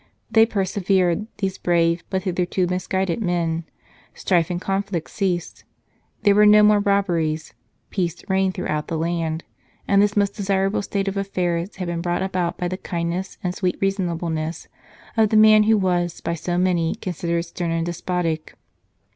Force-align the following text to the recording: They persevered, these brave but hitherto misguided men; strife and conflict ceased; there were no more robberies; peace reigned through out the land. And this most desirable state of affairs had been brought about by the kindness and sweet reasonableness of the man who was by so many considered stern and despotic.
They 0.31 0.47
persevered, 0.47 1.27
these 1.37 1.59
brave 1.59 2.03
but 2.09 2.23
hitherto 2.23 2.65
misguided 2.65 3.21
men; 3.21 3.65
strife 4.15 4.49
and 4.49 4.59
conflict 4.59 5.11
ceased; 5.11 5.63
there 6.23 6.33
were 6.33 6.47
no 6.47 6.63
more 6.63 6.79
robberies; 6.79 7.53
peace 7.91 8.23
reigned 8.27 8.55
through 8.55 8.65
out 8.67 8.87
the 8.87 8.97
land. 8.97 9.43
And 9.87 10.01
this 10.01 10.17
most 10.17 10.33
desirable 10.33 10.81
state 10.81 11.07
of 11.07 11.17
affairs 11.17 11.75
had 11.75 11.87
been 11.87 12.01
brought 12.01 12.23
about 12.23 12.57
by 12.57 12.67
the 12.67 12.77
kindness 12.77 13.37
and 13.43 13.53
sweet 13.53 13.77
reasonableness 13.79 14.67
of 15.17 15.29
the 15.29 15.37
man 15.37 15.61
who 15.65 15.77
was 15.77 16.19
by 16.19 16.33
so 16.33 16.57
many 16.57 16.95
considered 16.95 17.43
stern 17.43 17.69
and 17.69 17.85
despotic. 17.85 18.55